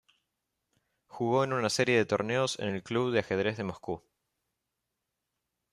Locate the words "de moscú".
3.57-4.01